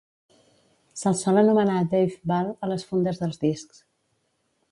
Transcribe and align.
Se"l 1.01 1.17
sol 1.19 1.41
anomenar 1.41 1.75
Dave 1.91 2.17
Ball 2.33 2.49
a 2.67 2.71
les 2.73 2.87
fundes 2.93 3.23
dels 3.25 3.41
discs. 3.47 3.85